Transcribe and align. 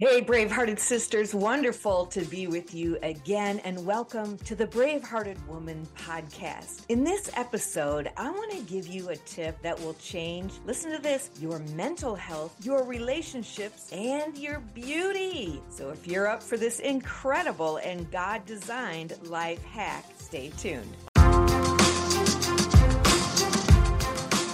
Hey, 0.00 0.22
Bravehearted 0.22 0.78
Sisters, 0.78 1.34
wonderful 1.34 2.06
to 2.06 2.20
be 2.26 2.46
with 2.46 2.72
you 2.72 2.98
again, 3.02 3.58
and 3.64 3.84
welcome 3.84 4.38
to 4.44 4.54
the 4.54 4.64
Bravehearted 4.64 5.44
Woman 5.48 5.88
podcast. 5.96 6.84
In 6.88 7.02
this 7.02 7.28
episode, 7.34 8.08
I 8.16 8.30
want 8.30 8.52
to 8.52 8.60
give 8.60 8.86
you 8.86 9.08
a 9.08 9.16
tip 9.16 9.60
that 9.62 9.76
will 9.80 9.94
change, 9.94 10.52
listen 10.64 10.92
to 10.92 11.02
this, 11.02 11.30
your 11.40 11.58
mental 11.74 12.14
health, 12.14 12.54
your 12.64 12.84
relationships, 12.84 13.92
and 13.92 14.38
your 14.38 14.60
beauty. 14.72 15.60
So 15.68 15.90
if 15.90 16.06
you're 16.06 16.28
up 16.28 16.44
for 16.44 16.56
this 16.56 16.78
incredible 16.78 17.78
and 17.78 18.08
God 18.12 18.46
designed 18.46 19.14
life 19.24 19.64
hack, 19.64 20.04
stay 20.16 20.52
tuned. 20.58 20.94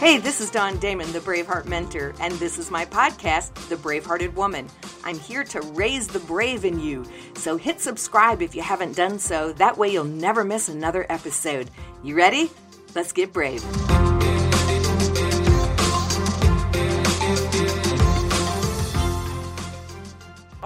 Hey, 0.00 0.18
this 0.18 0.40
is 0.40 0.50
Dawn 0.50 0.78
Damon, 0.78 1.10
the 1.12 1.20
Braveheart 1.20 1.66
Mentor, 1.66 2.14
and 2.20 2.32
this 2.34 2.58
is 2.58 2.70
my 2.70 2.84
podcast, 2.84 3.54
The 3.68 3.76
Bravehearted 3.76 4.34
Woman. 4.34 4.68
I'm 5.04 5.18
here 5.18 5.44
to 5.44 5.60
raise 5.60 6.08
the 6.08 6.18
brave 6.18 6.64
in 6.64 6.80
you. 6.80 7.04
So 7.34 7.58
hit 7.58 7.80
subscribe 7.80 8.40
if 8.40 8.54
you 8.54 8.62
haven't 8.62 8.96
done 8.96 9.18
so. 9.18 9.52
That 9.52 9.76
way 9.76 9.92
you'll 9.92 10.04
never 10.04 10.44
miss 10.44 10.70
another 10.70 11.04
episode. 11.10 11.70
You 12.02 12.16
ready? 12.16 12.50
Let's 12.94 13.12
get 13.12 13.32
brave. 13.32 13.62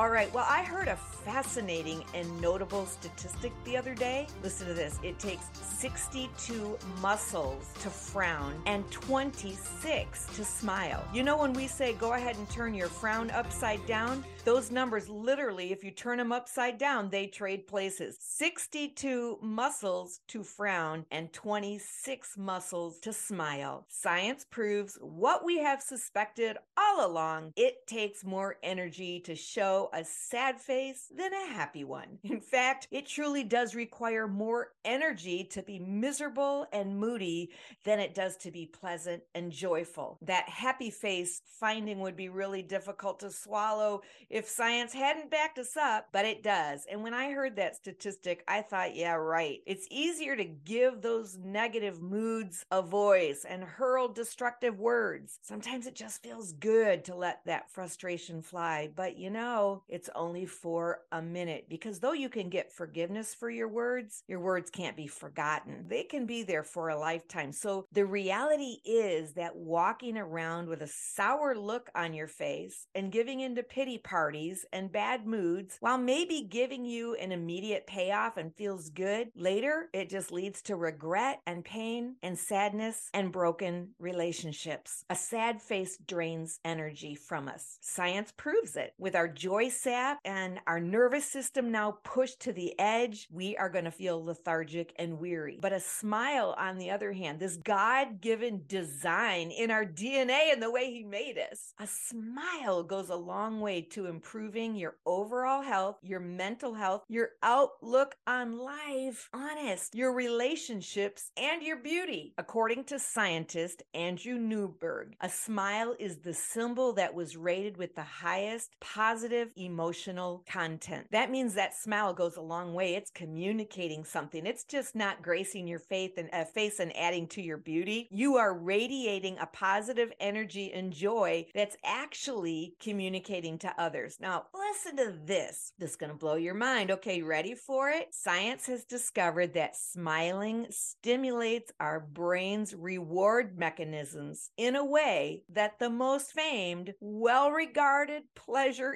All 0.09 0.15
right. 0.15 0.33
Well, 0.33 0.47
I 0.49 0.63
heard 0.63 0.89
a 0.89 0.97
fascinating 0.97 2.03
and 2.15 2.41
notable 2.41 2.87
statistic 2.87 3.53
the 3.67 3.77
other 3.77 3.95
day. 3.95 4.27
Listen 4.43 4.67
to 4.69 4.73
this 4.73 4.99
it 5.03 5.19
takes 5.19 5.45
62 5.53 6.79
muscles 7.03 7.69
to 7.83 7.91
frown 7.91 8.55
and 8.65 8.91
26 8.91 10.27
to 10.35 10.45
smile. 10.47 11.07
You 11.13 11.25
know, 11.25 11.37
when 11.37 11.53
we 11.53 11.67
say 11.67 11.93
go 11.93 12.15
ahead 12.15 12.37
and 12.39 12.49
turn 12.49 12.73
your 12.73 12.89
frown 12.89 13.31
upside 13.33 13.85
down, 13.85 14.25
those 14.47 14.71
numbers 14.71 15.11
literally, 15.11 15.73
if 15.73 15.85
you 15.85 15.91
turn 15.91 16.17
them 16.17 16.33
upside 16.33 16.79
down, 16.79 17.11
they 17.11 17.27
trade 17.27 17.67
places. 17.67 18.17
62 18.19 19.39
muscles 19.43 20.21
to 20.29 20.43
frown 20.43 21.05
and 21.11 21.31
26 21.35 22.39
muscles 22.39 22.99
to 23.01 23.13
smile. 23.13 23.85
Science 23.91 24.47
proves 24.49 24.97
what 25.03 25.45
we 25.45 25.59
have 25.59 25.83
suspected 25.83 26.57
all 26.79 27.07
along. 27.07 27.53
It 27.57 27.87
takes 27.87 28.25
more 28.25 28.57
energy 28.63 29.21
to 29.21 29.35
show 29.35 29.91
a 29.93 29.98
sad 30.05 30.61
face 30.61 31.11
than 31.17 31.33
a 31.33 31.53
happy 31.53 31.85
one. 31.85 32.19
In 32.25 32.41
fact, 32.41 32.89
it 32.91 33.07
truly 33.07 33.45
does 33.45 33.75
require 33.75 34.27
more 34.27 34.69
energy 34.85 35.45
to 35.53 35.63
be 35.63 35.79
miserable 35.79 36.67
and 36.73 36.99
moody 36.99 37.51
than 37.85 38.01
it 38.01 38.15
does 38.15 38.37
to 38.39 38.51
be 38.51 38.67
pleasant 38.67 39.23
and 39.35 39.53
joyful. 39.53 40.19
That 40.23 40.49
happy 40.49 40.91
face 40.91 41.43
finding 41.61 42.01
would 42.01 42.17
be 42.17 42.29
really 42.29 42.63
difficult 42.63 43.21
to 43.21 43.31
swallow 43.31 44.03
if 44.31 44.49
science 44.49 44.93
hadn't 44.93 45.31
backed 45.31 45.59
us 45.59 45.77
up, 45.77 46.09
but 46.13 46.25
it 46.25 46.43
does. 46.43 46.87
And 46.91 47.03
when 47.03 47.15
I 47.15 47.31
heard 47.31 47.57
that 47.57 47.77
statistic, 47.77 48.45
I 48.49 48.63
thought, 48.63 48.95
yeah, 48.95 49.15
right. 49.15 49.61
It's 49.67 49.87
easier 49.91 50.37
to 50.37 50.45
give 50.45 51.03
those 51.03 51.37
negative 51.37 52.01
moods 52.03 52.65
a 52.71 52.83
voice 52.83 53.45
and 53.49 53.63
hurl 53.63 54.09
destructive 54.09 54.79
words. 54.79 55.39
Sometimes 55.43 55.87
it 55.87 55.95
just 55.95 56.23
feels 56.23 56.53
good 56.53 57.05
to 57.05 57.15
let 57.15 57.45
that 57.47 57.71
frustration 57.71 58.43
fly. 58.43 58.89
But 58.95 59.19
you 59.19 59.31
know, 59.31 59.83
it's 59.89 60.11
only 60.15 60.47
for 60.47 61.01
a 61.13 61.23
minute 61.23 61.67
because 61.69 62.01
though 62.01 62.13
you 62.13 62.29
can 62.29 62.49
get 62.49 62.73
forgiveness 62.73 63.35
for 63.35 63.51
your 63.51 63.69
words, 63.69 64.23
your 64.29 64.41
words 64.41 64.71
can't 64.71 64.97
be 64.97 65.07
forgotten. 65.07 65.87
They 65.89 66.03
can 66.03 66.27
be 66.27 66.43
there 66.43 66.63
for 66.63 66.89
a 66.89 66.99
lifetime. 66.99 67.53
So 67.53 67.87
the 67.93 68.05
reality 68.05 68.79
is 68.85 69.35
that 69.35 69.57
walking 69.57 70.17
around 70.17 70.69
with 70.69 70.83
a 70.83 70.89
sour 70.89 71.57
look 71.57 71.91
on 71.95 72.15
your 72.15 72.27
face 72.27 72.87
and 72.95 73.13
giving 73.13 73.41
into 73.41 73.63
pity 73.63 73.99
parties 73.99 74.65
and 74.73 74.93
bad 74.93 75.27
moods, 75.27 75.77
while 75.81 75.99
maybe 75.99 76.47
giving 76.49 76.85
you 76.85 77.15
an 77.15 77.33
immediate 77.33 77.87
payoff 77.87 78.37
and 78.37 78.55
feels 78.55 78.91
good, 78.91 79.29
later 79.35 79.89
it 79.93 80.11
just 80.11 80.33
leads 80.33 80.63
to 80.63 80.77
regret 80.77 81.41
and 81.47 81.65
pain 81.65 82.17
and 82.23 82.39
sadness 82.39 83.09
and 83.15 83.33
broken 83.33 83.91
relationships. 83.99 85.05
A 85.11 85.17
sad 85.17 85.63
face 85.63 85.97
drains 86.07 86.61
energy 86.65 87.15
from 87.15 87.49
us. 87.49 87.79
Science 87.81 88.33
proves 88.37 88.77
it. 88.77 88.93
With 88.99 89.15
our 89.15 89.29
joy 89.29 89.69
sap 89.83 90.19
and 90.25 90.61
our 90.67 90.81
nervous 90.81 91.25
system 91.25 91.71
now 91.71 91.99
pushed 92.03 92.41
to 92.41 92.53
the 92.53 92.79
edge, 92.79 93.29
we 93.31 93.57
are 93.57 93.69
going 93.69 93.85
to 93.85 93.91
feel 93.91 94.25
lethargic 94.25 94.93
and 94.99 95.19
weary. 95.19 95.59
But 95.61 95.73
a 95.73 95.81
smile, 95.81 96.55
on 96.59 96.79
the 96.79 96.91
other 96.91 97.13
hand, 97.13 97.39
this 97.39 97.57
God 97.57 98.21
given 98.21 98.63
design 98.67 99.51
in 99.51 99.71
our 99.71 99.85
DNA 99.85 100.53
and 100.53 100.63
the 100.63 100.71
way 100.71 100.91
He 100.91 101.05
made 101.05 101.39
us, 101.39 101.75
a 101.79 101.87
smile 101.87 102.83
goes 102.83 103.09
a 103.09 103.17
long 103.17 103.61
way 103.61 103.83
to 103.93 104.07
improving 104.07 104.75
your 104.75 104.97
overall 105.07 105.63
health, 105.63 105.97
your 106.03 106.21
mental 106.21 106.75
health, 106.75 107.05
your 107.09 107.31
outlook 107.43 108.17
on 108.27 108.59
life, 108.59 109.29
honest, 109.33 109.95
your 109.95 110.13
relationships, 110.13 111.31
and 111.37 111.63
your 111.63 111.77
beauty. 111.77 112.35
According 112.39 112.85
to 112.85 112.99
scientist 112.99 113.83
Andrew 113.95 114.39
Newberg, 114.39 115.15
a 115.21 115.29
smile 115.29 115.95
is 115.99 116.19
the 116.19 116.35
symbol 116.35 116.93
that 116.95 117.15
was 117.15 117.37
rated 117.37 117.77
with 117.77 117.95
the 117.95 118.03
highest 118.03 118.75
positive 118.81 119.53
emotional 119.69 120.43
content. 120.49 121.07
That 121.13 121.31
means 121.31 121.55
that 121.55 121.75
smile 121.75 122.15
goes 122.15 122.37
a 122.37 122.41
long 122.41 122.73
way. 122.73 122.95
It's 122.95 123.11
communicating 123.11 124.03
something. 124.05 124.47
It's 124.47 124.65
just 124.65 124.97
not 124.97 125.23
gracing 125.23 125.69
your 125.69 125.79
faith 125.79 126.15
and 126.17 126.31
uh, 126.33 126.45
face 126.45 126.81
and 126.81 126.97
adding 126.97 127.27
to 127.29 127.43
your 127.43 127.59
beauty. 127.59 128.09
You 128.11 128.37
are 128.37 128.59
radiating 128.59 129.37
a 129.39 129.47
positive 129.47 130.11
energy 130.21 130.73
and 130.73 130.93
joy 130.93 131.47
that's 131.55 131.77
actually 131.85 132.77
communicating 132.81 133.59
to 133.59 133.75
others. 133.79 134.17
Now, 134.21 134.47
listen 134.55 134.97
to 134.97 135.15
this. 135.25 135.73
This 135.79 135.91
is 135.91 135.97
going 135.97 136.13
to 136.13 136.17
blow 136.19 136.37
your 136.37 136.55
mind. 136.55 136.91
Okay, 136.91 137.21
ready 137.23 137.55
for 137.55 137.91
it? 137.91 138.09
Science 138.13 138.67
has 138.67 138.85
discovered 138.85 139.53
that 139.55 139.77
smiling 139.77 140.67
stimulates 140.71 141.73
our 141.79 142.01
brain's 142.01 142.75
reward 142.75 143.59
mechanisms 143.59 144.51
in 144.57 144.77
a 144.77 144.85
way 144.85 145.43
that 145.51 145.79
the 145.79 145.91
most 145.91 146.33
famed, 146.33 146.95
well 147.01 147.51
regarded 147.51 148.23
pleasure 148.35 148.95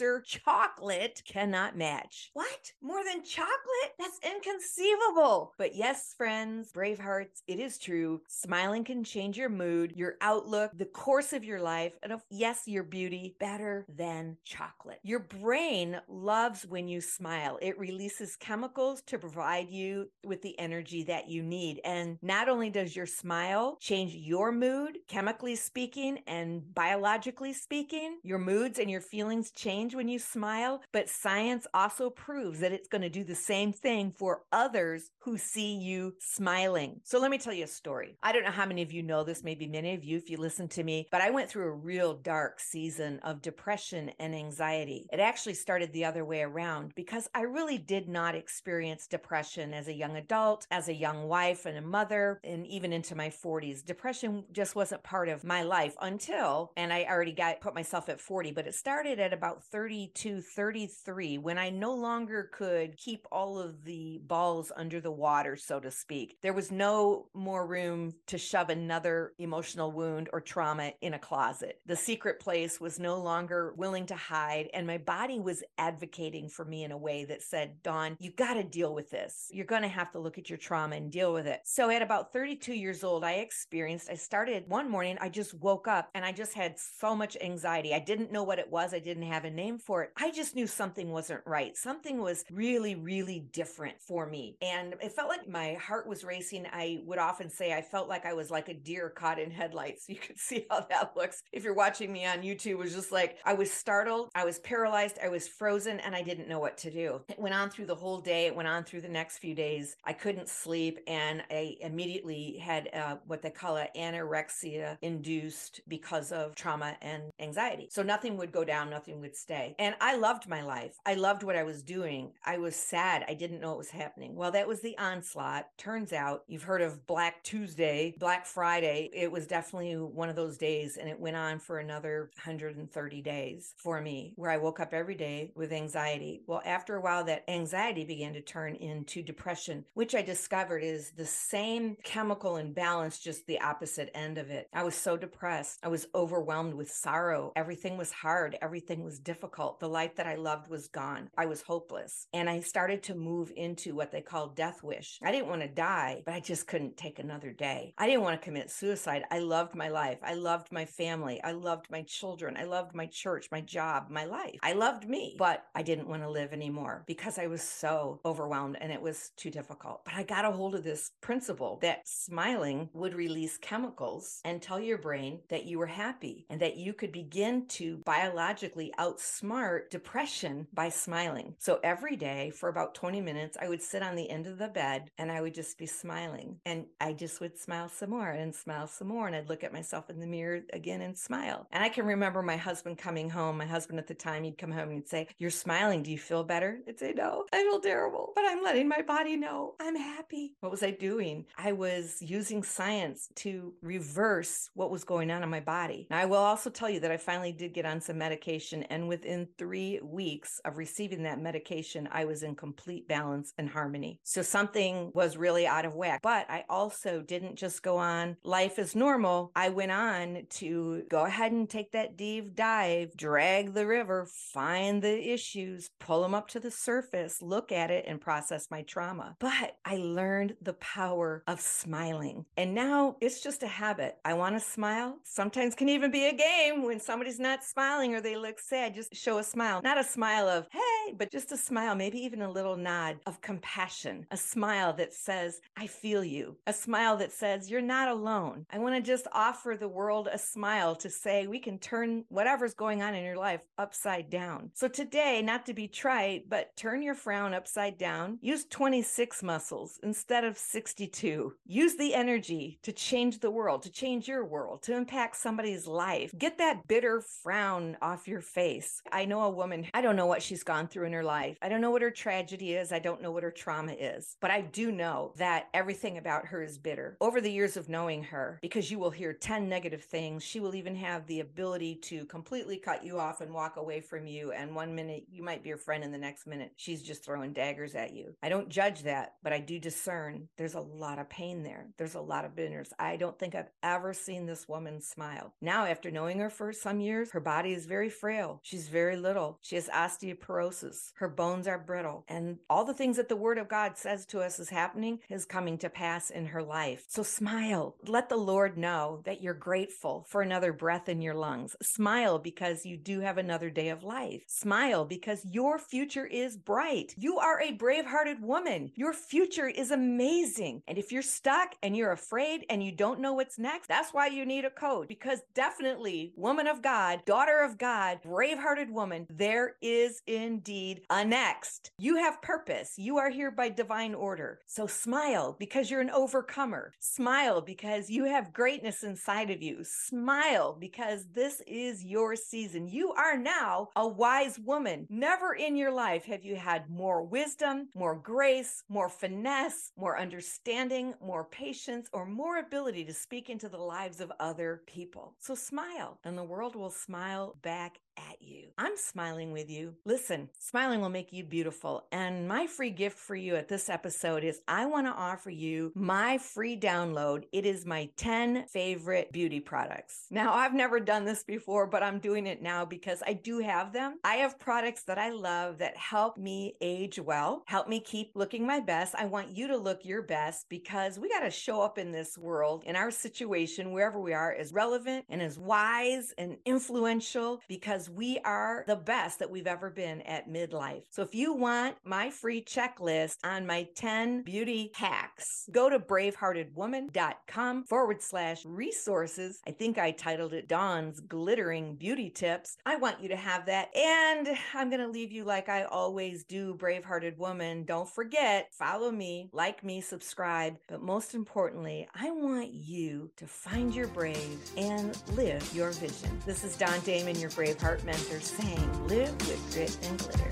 chocolate 0.00 1.22
cannot 1.26 1.76
match. 1.76 2.30
What? 2.32 2.72
More 2.80 3.04
than 3.04 3.22
chocolate? 3.22 3.92
That's 3.98 4.18
inconceivable. 4.22 5.52
But 5.58 5.74
yes, 5.74 6.14
friends, 6.16 6.72
brave 6.72 6.98
hearts, 6.98 7.42
it 7.46 7.60
is 7.60 7.78
true. 7.78 8.22
Smiling 8.28 8.84
can 8.84 9.04
change 9.04 9.36
your 9.36 9.48
mood, 9.48 9.92
your 9.94 10.14
outlook, 10.20 10.70
the 10.74 10.86
course 10.86 11.32
of 11.32 11.44
your 11.44 11.60
life, 11.60 11.92
and 12.02 12.12
of, 12.12 12.22
yes, 12.30 12.62
your 12.66 12.84
beauty 12.84 13.36
better 13.38 13.84
than 13.88 14.36
chocolate. 14.44 15.00
Your 15.02 15.20
brain 15.20 16.00
loves 16.08 16.66
when 16.66 16.88
you 16.88 17.00
smile. 17.00 17.58
It 17.60 17.78
releases 17.78 18.36
chemicals 18.36 19.02
to 19.02 19.18
provide 19.18 19.68
you 19.68 20.08
with 20.24 20.42
the 20.42 20.58
energy 20.58 21.04
that 21.04 21.28
you 21.28 21.42
need. 21.42 21.80
And 21.84 22.18
not 22.22 22.48
only 22.48 22.70
does 22.70 22.96
your 22.96 23.06
smile 23.06 23.76
change 23.80 24.14
your 24.14 24.52
mood, 24.52 24.98
chemically 25.08 25.56
speaking 25.56 26.20
and 26.26 26.62
biologically 26.74 27.52
speaking, 27.52 28.18
your 28.22 28.38
moods 28.38 28.78
and 28.78 28.90
your 28.90 29.00
feelings 29.00 29.50
change 29.50 29.89
when 29.94 30.08
you 30.08 30.18
smile, 30.18 30.82
but 30.92 31.08
science 31.08 31.66
also 31.74 32.10
proves 32.10 32.60
that 32.60 32.72
it's 32.72 32.88
going 32.88 33.02
to 33.02 33.08
do 33.08 33.24
the 33.24 33.34
same 33.34 33.72
thing 33.72 34.12
for 34.16 34.42
others 34.52 35.10
who 35.20 35.36
see 35.36 35.74
you 35.76 36.14
smiling. 36.18 37.00
So 37.04 37.18
let 37.18 37.30
me 37.30 37.38
tell 37.38 37.52
you 37.52 37.64
a 37.64 37.68
story. 37.68 38.16
I 38.22 38.32
don't 38.32 38.44
know 38.44 38.50
how 38.50 38.66
many 38.66 38.82
of 38.82 38.92
you 38.92 39.02
know 39.02 39.24
this, 39.24 39.44
maybe 39.44 39.66
many 39.66 39.94
of 39.94 40.04
you 40.04 40.16
if 40.16 40.30
you 40.30 40.36
listen 40.36 40.68
to 40.68 40.82
me, 40.82 41.06
but 41.10 41.20
I 41.20 41.30
went 41.30 41.48
through 41.48 41.68
a 41.68 41.72
real 41.72 42.14
dark 42.14 42.60
season 42.60 43.20
of 43.22 43.42
depression 43.42 44.10
and 44.18 44.34
anxiety. 44.34 45.08
It 45.12 45.20
actually 45.20 45.54
started 45.54 45.92
the 45.92 46.04
other 46.04 46.24
way 46.24 46.42
around 46.42 46.94
because 46.94 47.28
I 47.34 47.42
really 47.42 47.78
did 47.78 48.08
not 48.08 48.34
experience 48.34 49.06
depression 49.06 49.74
as 49.74 49.88
a 49.88 49.94
young 49.94 50.16
adult, 50.16 50.66
as 50.70 50.88
a 50.88 50.94
young 50.94 51.28
wife 51.28 51.66
and 51.66 51.76
a 51.76 51.82
mother, 51.82 52.40
and 52.44 52.66
even 52.66 52.92
into 52.92 53.14
my 53.14 53.28
40s. 53.28 53.84
Depression 53.84 54.44
just 54.52 54.74
wasn't 54.74 55.02
part 55.02 55.28
of 55.28 55.44
my 55.44 55.62
life 55.62 55.94
until, 56.00 56.72
and 56.76 56.92
I 56.92 57.04
already 57.04 57.32
got 57.32 57.60
put 57.60 57.74
myself 57.74 58.08
at 58.08 58.20
40, 58.20 58.52
but 58.52 58.66
it 58.66 58.74
started 58.74 59.20
at 59.20 59.32
about 59.32 59.62
32, 59.80 60.42
33 60.42 61.38
when 61.38 61.56
I 61.56 61.70
no 61.70 61.94
longer 61.94 62.50
could 62.52 62.98
keep 62.98 63.26
all 63.32 63.58
of 63.58 63.82
the 63.82 64.20
balls 64.26 64.70
under 64.76 65.00
the 65.00 65.10
water, 65.10 65.56
so 65.56 65.80
to 65.80 65.90
speak. 65.90 66.36
There 66.42 66.52
was 66.52 66.70
no 66.70 67.28
more 67.32 67.66
room 67.66 68.12
to 68.26 68.36
shove 68.36 68.68
another 68.68 69.32
emotional 69.38 69.90
wound 69.90 70.28
or 70.34 70.42
trauma 70.42 70.92
in 71.00 71.14
a 71.14 71.18
closet. 71.18 71.80
The 71.86 71.96
secret 71.96 72.40
place 72.40 72.78
was 72.78 73.00
no 73.00 73.18
longer 73.22 73.72
willing 73.78 74.04
to 74.06 74.14
hide, 74.14 74.68
and 74.74 74.86
my 74.86 74.98
body 74.98 75.40
was 75.40 75.62
advocating 75.78 76.50
for 76.50 76.66
me 76.66 76.84
in 76.84 76.92
a 76.92 76.98
way 76.98 77.24
that 77.24 77.42
said, 77.42 77.82
Dawn, 77.82 78.18
you 78.20 78.32
got 78.32 78.54
to 78.54 78.62
deal 78.62 78.94
with 78.94 79.10
this. 79.10 79.48
You're 79.50 79.64
going 79.64 79.80
to 79.80 79.88
have 79.88 80.12
to 80.12 80.18
look 80.18 80.36
at 80.36 80.50
your 80.50 80.58
trauma 80.58 80.96
and 80.96 81.10
deal 81.10 81.32
with 81.32 81.46
it. 81.46 81.60
So 81.64 81.88
at 81.88 82.02
about 82.02 82.34
32 82.34 82.74
years 82.74 83.02
old, 83.02 83.24
I 83.24 83.36
experienced, 83.36 84.10
I 84.10 84.14
started 84.16 84.68
one 84.68 84.90
morning, 84.90 85.16
I 85.22 85.30
just 85.30 85.54
woke 85.54 85.88
up 85.88 86.10
and 86.14 86.22
I 86.22 86.32
just 86.32 86.52
had 86.52 86.78
so 86.78 87.16
much 87.16 87.38
anxiety. 87.40 87.94
I 87.94 88.00
didn't 88.00 88.30
know 88.30 88.42
what 88.42 88.58
it 88.58 88.70
was, 88.70 88.92
I 88.92 88.98
didn't 88.98 89.22
have 89.22 89.46
a 89.46 89.50
name 89.50 89.69
for 89.78 90.02
it. 90.02 90.12
I 90.16 90.30
just 90.30 90.54
knew 90.54 90.66
something 90.66 91.10
wasn't 91.10 91.42
right. 91.46 91.76
Something 91.76 92.20
was 92.20 92.44
really, 92.50 92.94
really 92.94 93.40
different 93.52 94.00
for 94.00 94.26
me. 94.26 94.56
And 94.60 94.94
it 95.02 95.12
felt 95.12 95.28
like 95.28 95.48
my 95.48 95.74
heart 95.74 96.06
was 96.06 96.24
racing. 96.24 96.66
I 96.72 97.00
would 97.04 97.18
often 97.18 97.50
say 97.50 97.72
I 97.72 97.82
felt 97.82 98.08
like 98.08 98.26
I 98.26 98.32
was 98.32 98.50
like 98.50 98.68
a 98.68 98.74
deer 98.74 99.10
caught 99.10 99.38
in 99.38 99.50
headlights. 99.50 100.06
You 100.10 100.16
could 100.16 100.40
see 100.40 100.66
how 100.68 100.80
that 100.90 101.12
looks. 101.16 101.44
If 101.52 101.62
you're 101.62 101.72
watching 101.72 102.12
me 102.12 102.26
on 102.26 102.42
YouTube, 102.42 102.72
it 102.72 102.78
was 102.78 102.94
just 102.94 103.12
like 103.12 103.38
I 103.44 103.54
was 103.54 103.70
startled 103.70 104.00
startled, 104.10 104.30
I 104.34 104.44
was 104.44 104.58
paralyzed, 104.60 105.18
I 105.22 105.28
was 105.28 105.46
frozen, 105.46 106.00
and 106.00 106.14
I 106.14 106.22
didn't 106.22 106.48
know 106.48 106.58
what 106.58 106.78
to 106.78 106.90
do. 106.90 107.20
It 107.28 107.38
went 107.38 107.54
on 107.54 107.70
through 107.70 107.86
the 107.86 107.94
whole 107.94 108.20
day. 108.20 108.46
It 108.46 108.56
went 108.56 108.68
on 108.68 108.84
through 108.84 109.02
the 109.02 109.08
next 109.08 109.38
few 109.38 109.54
days. 109.54 109.96
I 110.04 110.12
couldn't 110.12 110.48
sleep, 110.48 110.98
and 111.06 111.42
I 111.50 111.76
immediately 111.80 112.58
had 112.58 112.88
uh, 112.94 113.16
what 113.26 113.42
they 113.42 113.50
call 113.50 113.76
an 113.76 113.88
anorexia 113.96 114.96
induced 115.02 115.80
because 115.88 116.32
of 116.32 116.54
trauma 116.54 116.96
and 117.02 117.24
anxiety. 117.38 117.88
So 117.90 118.02
nothing 118.02 118.36
would 118.36 118.52
go 118.52 118.64
down, 118.64 118.90
nothing 118.90 119.20
would 119.20 119.36
stay. 119.36 119.59
And 119.78 119.94
I 120.00 120.16
loved 120.16 120.48
my 120.48 120.62
life. 120.62 120.98
I 121.06 121.14
loved 121.14 121.42
what 121.42 121.56
I 121.56 121.62
was 121.62 121.82
doing. 121.82 122.32
I 122.44 122.58
was 122.58 122.76
sad. 122.76 123.24
I 123.28 123.34
didn't 123.34 123.60
know 123.60 123.68
what 123.68 123.78
was 123.78 123.90
happening. 123.90 124.34
Well, 124.34 124.52
that 124.52 124.68
was 124.68 124.80
the 124.80 124.96
onslaught. 124.98 125.66
Turns 125.76 126.12
out 126.12 126.44
you've 126.46 126.62
heard 126.62 126.82
of 126.82 127.06
Black 127.06 127.42
Tuesday, 127.42 128.14
Black 128.18 128.46
Friday. 128.46 129.10
It 129.12 129.30
was 129.30 129.46
definitely 129.46 129.94
one 129.94 130.28
of 130.28 130.36
those 130.36 130.56
days, 130.56 130.96
and 130.96 131.08
it 131.08 131.20
went 131.20 131.36
on 131.36 131.58
for 131.58 131.78
another 131.78 132.30
130 132.36 133.22
days 133.22 133.74
for 133.76 134.00
me, 134.00 134.32
where 134.36 134.50
I 134.50 134.56
woke 134.56 134.80
up 134.80 134.94
every 134.94 135.14
day 135.14 135.52
with 135.54 135.72
anxiety. 135.72 136.42
Well, 136.46 136.62
after 136.64 136.96
a 136.96 137.00
while, 137.00 137.24
that 137.24 137.44
anxiety 137.48 138.04
began 138.04 138.32
to 138.34 138.40
turn 138.40 138.74
into 138.76 139.22
depression, 139.22 139.84
which 139.94 140.14
I 140.14 140.22
discovered 140.22 140.82
is 140.82 141.12
the 141.12 141.26
same 141.26 141.96
chemical 142.04 142.56
imbalance, 142.56 143.18
just 143.18 143.46
the 143.46 143.60
opposite 143.60 144.10
end 144.14 144.38
of 144.38 144.50
it. 144.50 144.68
I 144.72 144.84
was 144.84 144.94
so 144.94 145.16
depressed. 145.16 145.80
I 145.82 145.88
was 145.88 146.06
overwhelmed 146.14 146.74
with 146.74 146.90
sorrow. 146.90 147.52
Everything 147.56 147.96
was 147.96 148.12
hard. 148.12 148.56
Everything 148.62 149.04
was 149.04 149.18
difficult. 149.18 149.39
The 149.80 149.88
life 149.88 150.16
that 150.16 150.26
I 150.26 150.34
loved 150.34 150.68
was 150.68 150.88
gone. 150.88 151.30
I 151.36 151.46
was 151.46 151.62
hopeless. 151.62 152.26
And 152.32 152.48
I 152.48 152.60
started 152.60 153.02
to 153.04 153.14
move 153.14 153.52
into 153.56 153.94
what 153.94 154.12
they 154.12 154.20
call 154.20 154.48
death 154.48 154.82
wish. 154.82 155.18
I 155.22 155.32
didn't 155.32 155.48
want 155.48 155.62
to 155.62 155.68
die, 155.68 156.22
but 156.24 156.34
I 156.34 156.40
just 156.40 156.66
couldn't 156.66 156.96
take 156.96 157.18
another 157.18 157.52
day. 157.52 157.94
I 157.98 158.06
didn't 158.06 158.22
want 158.22 158.40
to 158.40 158.44
commit 158.44 158.70
suicide. 158.70 159.24
I 159.30 159.38
loved 159.38 159.74
my 159.74 159.88
life. 159.88 160.18
I 160.22 160.34
loved 160.34 160.72
my 160.72 160.84
family. 160.84 161.42
I 161.42 161.52
loved 161.52 161.90
my 161.90 162.02
children. 162.02 162.56
I 162.56 162.64
loved 162.64 162.94
my 162.94 163.06
church, 163.06 163.48
my 163.50 163.60
job, 163.60 164.06
my 164.10 164.24
life. 164.24 164.58
I 164.62 164.72
loved 164.72 165.08
me, 165.08 165.36
but 165.38 165.64
I 165.74 165.82
didn't 165.82 166.08
want 166.08 166.22
to 166.22 166.30
live 166.30 166.52
anymore 166.52 167.04
because 167.06 167.38
I 167.38 167.46
was 167.46 167.62
so 167.62 168.20
overwhelmed 168.24 168.78
and 168.80 168.92
it 168.92 169.00
was 169.00 169.30
too 169.36 169.50
difficult. 169.50 170.04
But 170.04 170.14
I 170.14 170.22
got 170.22 170.44
a 170.44 170.50
hold 170.50 170.74
of 170.74 170.84
this 170.84 171.12
principle 171.20 171.78
that 171.82 172.06
smiling 172.06 172.88
would 172.92 173.14
release 173.14 173.58
chemicals 173.58 174.40
and 174.44 174.60
tell 174.60 174.80
your 174.80 174.98
brain 174.98 175.40
that 175.48 175.64
you 175.64 175.78
were 175.78 175.86
happy 175.86 176.46
and 176.50 176.60
that 176.60 176.76
you 176.76 176.92
could 176.92 177.12
begin 177.12 177.66
to 177.68 177.98
biologically 178.04 178.92
outsmart 179.30 179.90
depression 179.90 180.66
by 180.72 180.88
smiling. 180.88 181.54
So 181.58 181.80
every 181.82 182.16
day 182.16 182.50
for 182.50 182.68
about 182.68 182.94
20 182.94 183.20
minutes, 183.20 183.56
I 183.60 183.68
would 183.68 183.82
sit 183.82 184.02
on 184.02 184.16
the 184.16 184.28
end 184.28 184.46
of 184.46 184.58
the 184.58 184.68
bed 184.68 185.10
and 185.18 185.30
I 185.30 185.40
would 185.40 185.54
just 185.54 185.78
be 185.78 185.86
smiling. 185.86 186.58
And 186.66 186.86
I 187.00 187.12
just 187.12 187.40
would 187.40 187.58
smile 187.58 187.88
some 187.88 188.10
more 188.10 188.30
and 188.30 188.54
smile 188.54 188.86
some 188.86 189.08
more. 189.08 189.26
And 189.26 189.36
I'd 189.36 189.48
look 189.48 189.64
at 189.64 189.72
myself 189.72 190.10
in 190.10 190.20
the 190.20 190.26
mirror 190.26 190.60
again 190.72 191.02
and 191.02 191.16
smile. 191.16 191.66
And 191.72 191.82
I 191.82 191.88
can 191.88 192.06
remember 192.06 192.42
my 192.42 192.56
husband 192.56 192.98
coming 192.98 193.30
home. 193.30 193.58
My 193.58 193.66
husband 193.66 193.98
at 193.98 194.06
the 194.06 194.14
time, 194.14 194.44
he'd 194.44 194.58
come 194.58 194.72
home 194.72 194.88
and 194.88 194.94
he'd 194.94 195.08
say, 195.08 195.28
You're 195.38 195.50
smiling. 195.50 196.02
Do 196.02 196.10
you 196.10 196.18
feel 196.18 196.44
better? 196.44 196.80
I'd 196.88 196.98
say, 196.98 197.12
No, 197.12 197.44
I 197.52 197.62
feel 197.62 197.80
terrible, 197.80 198.32
but 198.34 198.44
I'm 198.46 198.62
letting 198.62 198.88
my 198.88 199.02
body 199.02 199.36
know 199.36 199.74
I'm 199.80 199.96
happy. 199.96 200.54
What 200.60 200.72
was 200.72 200.82
I 200.82 200.90
doing? 200.90 201.46
I 201.56 201.72
was 201.72 202.16
using 202.20 202.62
science 202.62 203.28
to 203.36 203.72
reverse 203.82 204.70
what 204.74 204.90
was 204.90 205.04
going 205.04 205.30
on 205.30 205.42
in 205.42 205.50
my 205.50 205.60
body. 205.60 206.06
Now, 206.10 206.18
I 206.18 206.24
will 206.24 206.36
also 206.36 206.70
tell 206.70 206.90
you 206.90 207.00
that 207.00 207.10
I 207.10 207.16
finally 207.16 207.52
did 207.52 207.74
get 207.74 207.86
on 207.86 208.00
some 208.00 208.18
medication. 208.18 208.82
And 208.84 209.08
within 209.20 209.46
three 209.58 210.00
weeks 210.02 210.60
of 210.64 210.78
receiving 210.78 211.24
that 211.24 211.38
medication, 211.38 212.08
I 212.10 212.24
was 212.24 212.42
in 212.42 212.54
complete 212.54 213.06
balance 213.06 213.52
and 213.58 213.68
harmony. 213.68 214.18
So 214.22 214.40
something 214.40 215.12
was 215.14 215.36
really 215.36 215.66
out 215.66 215.84
of 215.84 215.94
whack. 215.94 216.22
But 216.22 216.46
I 216.48 216.64
also 216.70 217.20
didn't 217.20 217.56
just 217.56 217.82
go 217.82 217.98
on 217.98 218.38
life 218.44 218.78
as 218.78 218.96
normal. 218.96 219.52
I 219.54 219.68
went 219.68 219.92
on 219.92 220.46
to 220.50 221.02
go 221.10 221.26
ahead 221.26 221.52
and 221.52 221.68
take 221.68 221.92
that 221.92 222.16
deep 222.16 222.54
dive, 222.54 223.14
drag 223.14 223.74
the 223.74 223.86
river, 223.86 224.26
find 224.54 225.02
the 225.02 225.30
issues, 225.30 225.90
pull 225.98 226.22
them 226.22 226.34
up 226.34 226.48
to 226.48 226.60
the 226.60 226.70
surface, 226.70 227.42
look 227.42 227.72
at 227.72 227.90
it, 227.90 228.06
and 228.08 228.22
process 228.22 228.70
my 228.70 228.82
trauma. 228.82 229.36
But 229.38 229.76
I 229.84 229.98
learned 229.98 230.56
the 230.62 230.74
power 230.74 231.42
of 231.46 231.60
smiling. 231.60 232.46
And 232.56 232.74
now 232.74 233.16
it's 233.20 233.42
just 233.42 233.62
a 233.62 233.68
habit. 233.68 234.16
I 234.24 234.32
want 234.32 234.56
to 234.56 234.60
smile. 234.60 235.18
Sometimes 235.24 235.74
can 235.74 235.90
even 235.90 236.10
be 236.10 236.26
a 236.26 236.34
game 236.34 236.84
when 236.84 237.00
somebody's 237.00 237.38
not 237.38 237.64
smiling 237.64 238.14
or 238.14 238.22
they 238.22 238.36
look 238.36 238.58
sad. 238.58 238.94
Just 238.94 239.09
show 239.12 239.38
a 239.38 239.44
smile, 239.44 239.80
not 239.82 239.98
a 239.98 240.04
smile 240.04 240.48
of, 240.48 240.68
hey, 240.70 241.12
but 241.16 241.30
just 241.30 241.52
a 241.52 241.56
smile, 241.56 241.94
maybe 241.94 242.18
even 242.18 242.42
a 242.42 242.50
little 242.50 242.76
nod 242.76 243.18
of 243.26 243.40
compassion, 243.40 244.26
a 244.30 244.36
smile 244.36 244.92
that 244.94 245.12
says, 245.12 245.60
I 245.76 245.86
feel 245.86 246.24
you, 246.24 246.56
a 246.66 246.72
smile 246.72 247.16
that 247.18 247.32
says, 247.32 247.70
you're 247.70 247.80
not 247.80 248.08
alone. 248.08 248.66
I 248.70 248.78
want 248.78 248.94
to 248.96 249.00
just 249.00 249.26
offer 249.32 249.76
the 249.78 249.88
world 249.88 250.28
a 250.30 250.38
smile 250.38 250.94
to 250.96 251.10
say, 251.10 251.46
we 251.46 251.58
can 251.58 251.78
turn 251.78 252.24
whatever's 252.28 252.74
going 252.74 253.02
on 253.02 253.14
in 253.14 253.24
your 253.24 253.36
life 253.36 253.60
upside 253.78 254.30
down. 254.30 254.70
So 254.74 254.88
today, 254.88 255.42
not 255.42 255.66
to 255.66 255.74
be 255.74 255.88
trite, 255.88 256.48
but 256.48 256.76
turn 256.76 257.02
your 257.02 257.14
frown 257.14 257.54
upside 257.54 257.98
down. 257.98 258.38
Use 258.40 258.64
26 258.66 259.42
muscles 259.42 259.98
instead 260.02 260.44
of 260.44 260.58
62. 260.58 261.54
Use 261.66 261.96
the 261.96 262.14
energy 262.14 262.78
to 262.82 262.92
change 262.92 263.40
the 263.40 263.50
world, 263.50 263.82
to 263.82 263.90
change 263.90 264.28
your 264.28 264.44
world, 264.44 264.82
to 264.82 264.96
impact 264.96 265.36
somebody's 265.36 265.86
life. 265.86 266.32
Get 266.38 266.58
that 266.58 266.86
bitter 266.86 267.20
frown 267.42 267.96
off 268.00 268.28
your 268.28 268.40
face. 268.40 268.99
I 269.12 269.24
know 269.24 269.42
a 269.42 269.50
woman, 269.50 269.86
I 269.94 270.00
don't 270.00 270.16
know 270.16 270.26
what 270.26 270.42
she's 270.42 270.62
gone 270.62 270.88
through 270.88 271.06
in 271.06 271.12
her 271.12 271.24
life. 271.24 271.56
I 271.62 271.68
don't 271.68 271.80
know 271.80 271.90
what 271.90 272.02
her 272.02 272.10
tragedy 272.10 272.74
is. 272.74 272.92
I 272.92 272.98
don't 272.98 273.22
know 273.22 273.30
what 273.30 273.42
her 273.42 273.50
trauma 273.50 273.92
is, 273.92 274.36
but 274.40 274.50
I 274.50 274.60
do 274.60 274.92
know 274.92 275.32
that 275.36 275.68
everything 275.74 276.18
about 276.18 276.46
her 276.46 276.62
is 276.62 276.78
bitter. 276.78 277.16
Over 277.20 277.40
the 277.40 277.52
years 277.52 277.76
of 277.76 277.88
knowing 277.88 278.22
her, 278.24 278.58
because 278.62 278.90
you 278.90 278.98
will 278.98 279.10
hear 279.10 279.32
10 279.32 279.68
negative 279.68 280.04
things, 280.04 280.44
she 280.44 280.60
will 280.60 280.74
even 280.74 280.94
have 280.96 281.26
the 281.26 281.40
ability 281.40 281.96
to 281.96 282.24
completely 282.26 282.76
cut 282.76 283.04
you 283.04 283.18
off 283.18 283.40
and 283.40 283.52
walk 283.52 283.76
away 283.76 284.00
from 284.00 284.26
you. 284.26 284.52
And 284.52 284.74
one 284.74 284.94
minute 284.94 285.24
you 285.30 285.42
might 285.42 285.62
be 285.62 285.70
her 285.70 285.76
friend, 285.76 286.04
and 286.04 286.12
the 286.12 286.18
next 286.18 286.46
minute 286.46 286.72
she's 286.76 287.02
just 287.02 287.24
throwing 287.24 287.52
daggers 287.52 287.94
at 287.94 288.12
you. 288.12 288.34
I 288.42 288.48
don't 288.48 288.68
judge 288.68 289.02
that, 289.02 289.34
but 289.42 289.52
I 289.52 289.60
do 289.60 289.78
discern 289.78 290.48
there's 290.56 290.74
a 290.74 290.80
lot 290.80 291.18
of 291.18 291.28
pain 291.28 291.62
there. 291.62 291.86
There's 291.96 292.14
a 292.14 292.20
lot 292.20 292.44
of 292.44 292.54
bitterness. 292.54 292.92
I 292.98 293.16
don't 293.16 293.38
think 293.38 293.54
I've 293.54 293.70
ever 293.82 294.12
seen 294.12 294.46
this 294.46 294.68
woman 294.68 295.00
smile. 295.00 295.52
Now, 295.60 295.84
after 295.86 296.10
knowing 296.10 296.38
her 296.38 296.50
for 296.50 296.72
some 296.72 297.00
years, 297.00 297.30
her 297.32 297.40
body 297.40 297.72
is 297.72 297.86
very 297.86 298.10
frail. 298.10 298.60
She's 298.62 298.88
very 298.90 299.16
little. 299.16 299.58
She 299.62 299.76
has 299.76 299.88
osteoporosis. 299.88 301.12
Her 301.16 301.28
bones 301.28 301.66
are 301.66 301.78
brittle. 301.78 302.24
And 302.28 302.58
all 302.68 302.84
the 302.84 302.94
things 302.94 303.16
that 303.16 303.28
the 303.28 303.36
word 303.36 303.58
of 303.58 303.68
God 303.68 303.96
says 303.96 304.26
to 304.26 304.40
us 304.40 304.58
is 304.58 304.68
happening 304.68 305.20
is 305.28 305.44
coming 305.44 305.78
to 305.78 305.90
pass 305.90 306.30
in 306.30 306.46
her 306.46 306.62
life. 306.62 307.04
So 307.08 307.22
smile. 307.22 307.96
Let 308.06 308.28
the 308.28 308.36
Lord 308.36 308.76
know 308.76 309.22
that 309.24 309.42
you're 309.42 309.54
grateful 309.54 310.26
for 310.28 310.42
another 310.42 310.72
breath 310.72 311.08
in 311.08 311.22
your 311.22 311.34
lungs. 311.34 311.76
Smile 311.82 312.38
because 312.38 312.84
you 312.84 312.96
do 312.96 313.20
have 313.20 313.38
another 313.38 313.70
day 313.70 313.90
of 313.90 314.02
life. 314.02 314.42
Smile 314.46 315.04
because 315.04 315.44
your 315.44 315.78
future 315.78 316.26
is 316.26 316.56
bright. 316.56 317.14
You 317.16 317.38
are 317.38 317.60
a 317.60 317.72
brave 317.72 318.06
hearted 318.06 318.42
woman. 318.42 318.92
Your 318.94 319.12
future 319.12 319.68
is 319.68 319.90
amazing. 319.90 320.82
And 320.88 320.98
if 320.98 321.12
you're 321.12 321.22
stuck 321.22 321.74
and 321.82 321.96
you're 321.96 322.12
afraid 322.12 322.66
and 322.68 322.82
you 322.82 322.92
don't 322.92 323.20
know 323.20 323.34
what's 323.34 323.58
next, 323.58 323.88
that's 323.88 324.12
why 324.12 324.26
you 324.28 324.44
need 324.44 324.64
a 324.64 324.70
coach 324.70 325.08
because 325.08 325.40
definitely, 325.54 326.32
woman 326.36 326.66
of 326.66 326.80
God, 326.80 327.24
daughter 327.26 327.60
of 327.60 327.76
God, 327.76 328.20
brave 328.22 328.58
hearted 328.58 328.79
woman, 328.88 329.26
there 329.28 329.74
is 329.82 330.22
indeed 330.26 331.02
a 331.10 331.24
next. 331.24 331.90
You 331.98 332.16
have 332.16 332.40
purpose. 332.40 332.94
You 332.96 333.18
are 333.18 333.30
here 333.30 333.50
by 333.50 333.68
divine 333.68 334.14
order. 334.14 334.60
So 334.66 334.86
smile 334.86 335.56
because 335.58 335.90
you're 335.90 336.00
an 336.00 336.10
overcomer. 336.10 336.92
Smile 337.00 337.60
because 337.60 338.08
you 338.08 338.24
have 338.24 338.52
greatness 338.52 339.02
inside 339.02 339.50
of 339.50 339.60
you. 339.60 339.80
Smile 339.82 340.76
because 340.78 341.26
this 341.34 341.60
is 341.66 342.04
your 342.04 342.36
season. 342.36 342.86
You 342.86 343.12
are 343.12 343.36
now 343.36 343.88
a 343.96 344.06
wise 344.06 344.58
woman. 344.58 345.06
Never 345.10 345.54
in 345.54 345.74
your 345.74 345.92
life 345.92 346.24
have 346.26 346.44
you 346.44 346.54
had 346.54 346.88
more 346.88 347.22
wisdom, 347.24 347.88
more 347.94 348.14
grace, 348.14 348.84
more 348.88 349.08
finesse, 349.08 349.90
more 349.96 350.18
understanding, 350.18 351.14
more 351.20 351.44
patience, 351.44 352.08
or 352.12 352.24
more 352.24 352.58
ability 352.58 353.04
to 353.04 353.12
speak 353.12 353.50
into 353.50 353.68
the 353.68 353.76
lives 353.76 354.20
of 354.20 354.30
other 354.38 354.82
people. 354.86 355.34
So 355.40 355.54
smile, 355.54 356.18
and 356.22 356.38
the 356.38 356.44
world 356.44 356.76
will 356.76 356.90
smile 356.90 357.56
back 357.62 357.98
at 358.28 358.40
you. 358.42 358.68
I'm 358.78 358.96
smiling 358.96 359.52
with 359.52 359.70
you. 359.70 359.94
Listen, 360.04 360.48
smiling 360.58 361.00
will 361.00 361.08
make 361.08 361.32
you 361.32 361.44
beautiful. 361.44 362.06
And 362.12 362.48
my 362.48 362.66
free 362.66 362.90
gift 362.90 363.18
for 363.18 363.34
you 363.34 363.56
at 363.56 363.68
this 363.68 363.88
episode 363.88 364.44
is 364.44 364.60
I 364.66 364.86
want 364.86 365.06
to 365.06 365.12
offer 365.12 365.50
you 365.50 365.92
my 365.94 366.38
free 366.38 366.78
download. 366.78 367.44
It 367.52 367.66
is 367.66 367.84
my 367.84 368.10
10 368.16 368.66
favorite 368.66 369.32
beauty 369.32 369.60
products. 369.60 370.26
Now, 370.30 370.52
I've 370.52 370.74
never 370.74 371.00
done 371.00 371.24
this 371.24 371.44
before, 371.44 371.86
but 371.86 372.02
I'm 372.02 372.18
doing 372.18 372.46
it 372.46 372.62
now 372.62 372.84
because 372.84 373.22
I 373.26 373.34
do 373.34 373.58
have 373.58 373.92
them. 373.92 374.18
I 374.24 374.36
have 374.36 374.58
products 374.58 375.02
that 375.04 375.18
I 375.18 375.30
love 375.30 375.78
that 375.78 375.96
help 375.96 376.36
me 376.36 376.74
age 376.80 377.18
well, 377.18 377.62
help 377.66 377.88
me 377.88 378.00
keep 378.00 378.32
looking 378.34 378.66
my 378.66 378.80
best. 378.80 379.14
I 379.16 379.26
want 379.26 379.56
you 379.56 379.68
to 379.68 379.76
look 379.76 380.04
your 380.04 380.22
best 380.22 380.68
because 380.68 381.18
we 381.18 381.28
got 381.28 381.40
to 381.40 381.50
show 381.50 381.80
up 381.80 381.98
in 381.98 382.12
this 382.12 382.36
world, 382.38 382.84
in 382.86 382.96
our 382.96 383.10
situation, 383.10 383.92
wherever 383.92 384.20
we 384.20 384.32
are, 384.32 384.52
as 384.52 384.72
relevant 384.72 385.24
and 385.28 385.40
as 385.42 385.58
wise 385.58 386.34
and 386.38 386.56
influential 386.64 387.60
because 387.68 388.09
we 388.14 388.38
are 388.44 388.84
the 388.86 388.96
best 388.96 389.38
that 389.38 389.50
we've 389.50 389.66
ever 389.66 389.90
been 389.90 390.22
at 390.22 390.48
midlife. 390.48 391.02
So 391.10 391.22
if 391.22 391.34
you 391.34 391.54
want 391.54 391.96
my 392.04 392.30
free 392.30 392.62
checklist 392.62 393.36
on 393.44 393.66
my 393.66 393.88
10 393.94 394.42
beauty 394.42 394.90
hacks, 394.94 395.68
go 395.70 395.88
to 395.88 395.98
braveheartedwoman.com 395.98 397.84
forward 397.84 398.22
slash 398.22 398.64
resources. 398.64 399.60
I 399.66 399.70
think 399.70 399.98
I 399.98 400.10
titled 400.10 400.52
it 400.54 400.68
Dawn's 400.68 401.20
Glittering 401.20 401.96
Beauty 401.96 402.30
Tips. 402.30 402.76
I 402.84 402.96
want 402.96 403.20
you 403.20 403.28
to 403.28 403.36
have 403.36 403.66
that. 403.66 403.94
And 403.96 404.48
I'm 404.74 404.90
going 404.90 405.00
to 405.00 405.08
leave 405.08 405.32
you 405.32 405.44
like 405.44 405.68
I 405.68 405.84
always 405.84 406.44
do, 406.44 406.74
Bravehearted 406.74 407.38
Woman. 407.38 407.84
Don't 407.84 408.08
forget, 408.08 408.68
follow 408.72 409.10
me, 409.10 409.50
like 409.52 409.84
me, 409.84 410.00
subscribe. 410.00 410.76
But 410.88 411.02
most 411.02 411.34
importantly, 411.34 412.08
I 412.14 412.30
want 412.30 412.72
you 412.72 413.30
to 413.36 413.46
find 413.46 413.94
your 413.94 414.08
brave 414.08 414.58
and 414.76 415.20
live 415.34 415.68
your 415.74 415.92
vision. 415.92 416.30
This 416.46 416.64
is 416.64 416.76
Dawn 416.76 417.00
Damon, 417.00 417.38
your 417.38 417.50
Braveheart 417.50 417.99
mentor, 418.04 418.40
saying, 418.40 419.08
live 419.08 419.36
with 419.48 419.72
grit 419.72 419.96
and 420.08 420.18
glitter. 420.18 420.50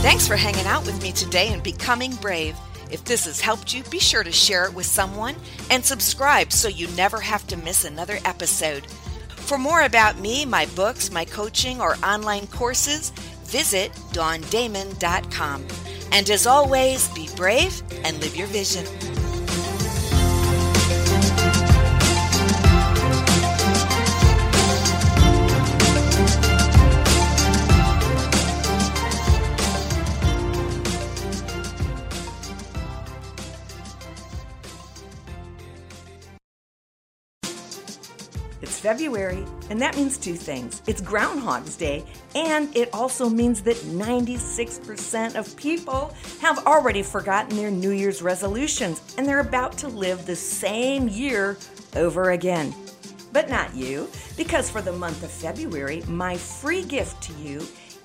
Thanks 0.00 0.26
for 0.26 0.36
hanging 0.36 0.66
out 0.66 0.86
with 0.86 1.02
me 1.02 1.12
today 1.12 1.48
and 1.52 1.62
becoming 1.62 2.14
brave. 2.16 2.56
If 2.90 3.04
this 3.04 3.26
has 3.26 3.40
helped 3.40 3.74
you, 3.74 3.82
be 3.84 3.98
sure 3.98 4.22
to 4.22 4.32
share 4.32 4.64
it 4.64 4.74
with 4.74 4.86
someone 4.86 5.36
and 5.70 5.84
subscribe 5.84 6.52
so 6.52 6.68
you 6.68 6.88
never 6.88 7.20
have 7.20 7.46
to 7.48 7.56
miss 7.56 7.84
another 7.84 8.18
episode. 8.24 8.86
For 9.28 9.58
more 9.58 9.82
about 9.82 10.18
me, 10.18 10.44
my 10.44 10.66
books, 10.74 11.10
my 11.10 11.24
coaching, 11.24 11.80
or 11.80 11.96
online 12.04 12.46
courses, 12.46 13.12
visit 13.48 13.92
dawndamon.com. 14.12 15.66
And 16.12 16.30
as 16.30 16.46
always, 16.46 17.08
be 17.08 17.28
brave 17.36 17.82
and 18.04 18.18
live 18.20 18.36
your 18.36 18.46
vision. 18.48 18.86
February, 38.78 39.44
and 39.70 39.80
that 39.80 39.96
means 39.96 40.16
two 40.16 40.34
things. 40.34 40.82
It's 40.86 41.00
Groundhog's 41.00 41.76
Day, 41.76 42.04
and 42.34 42.74
it 42.76 42.88
also 42.92 43.28
means 43.28 43.62
that 43.62 43.76
96% 43.76 45.34
of 45.34 45.56
people 45.56 46.14
have 46.40 46.66
already 46.66 47.02
forgotten 47.02 47.56
their 47.56 47.70
New 47.70 47.90
Year's 47.90 48.22
resolutions, 48.22 49.14
and 49.18 49.26
they're 49.26 49.40
about 49.40 49.76
to 49.78 49.88
live 49.88 50.26
the 50.26 50.36
same 50.36 51.08
year 51.08 51.58
over 51.96 52.30
again. 52.30 52.74
But 53.32 53.50
not 53.50 53.74
you, 53.74 54.08
because 54.36 54.70
for 54.70 54.80
the 54.80 54.92
month 54.92 55.22
of 55.22 55.30
February, 55.30 56.02
my 56.08 56.36
free 56.36 56.82
gift 56.82 57.22
to 57.24 57.32
you 57.34 57.66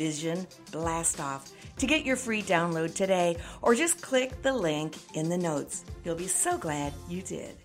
vision 0.00 0.46
blast 0.72 1.20
off 1.20 1.52
to 1.76 1.86
get 1.86 2.06
your 2.06 2.16
free 2.16 2.42
download 2.42 2.94
today, 2.94 3.36
or 3.60 3.74
just 3.74 4.00
click 4.00 4.40
the 4.40 4.52
link 4.52 4.96
in 5.14 5.28
the 5.28 5.36
notes. 5.36 5.84
You'll 6.04 6.14
be 6.14 6.26
so 6.26 6.56
glad 6.56 6.94
you 7.08 7.20
did. 7.20 7.59